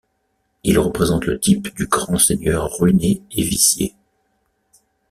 Il 0.63 0.79
représente 0.79 1.25
le 1.25 1.39
type 1.39 1.75
du 1.75 1.85
grand 1.85 2.17
seigneur 2.17 2.71
ruiné 2.75 3.21
et 3.29 3.43
vicié. 3.43 3.93